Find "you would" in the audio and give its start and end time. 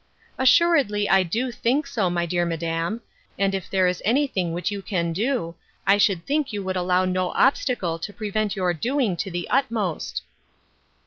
6.51-6.75